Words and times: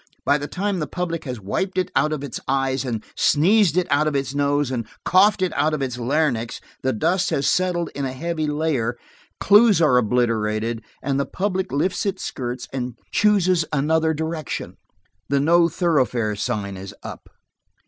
By 0.25 0.39
the 0.39 0.47
time 0.47 0.79
the 0.79 0.87
public 0.87 1.25
has 1.25 1.39
wiped 1.39 1.77
it 1.77 1.91
out 1.95 2.11
of 2.11 2.23
its 2.23 2.39
eyes 2.47 2.83
and 2.85 3.03
sneezed 3.15 3.77
it 3.77 3.85
out 3.91 4.07
of 4.07 4.15
its 4.15 4.33
nose 4.33 4.71
and 4.71 4.87
coughed 5.05 5.43
it 5.43 5.53
out 5.53 5.75
of 5.75 5.83
its 5.83 5.95
larynx, 5.95 6.59
the 6.81 6.91
dust 6.91 7.29
has 7.29 7.47
settled 7.47 7.91
in 7.93 8.03
a 8.03 8.13
heavy 8.13 8.47
layer, 8.47 8.97
clues 9.39 9.79
are 9.79 9.97
obliterated, 9.97 10.81
and 11.03 11.19
the 11.19 11.27
public 11.27 11.71
lifts 11.71 12.07
its 12.07 12.23
skirts 12.23 12.67
and 12.73 12.97
chooses 13.11 13.63
another 13.71 14.11
direction. 14.11 14.75
The 15.29 15.39
'no 15.39 15.69
thoroughfare' 15.69 16.35
sign 16.35 16.77
is 16.77 16.95
up." 17.03 17.29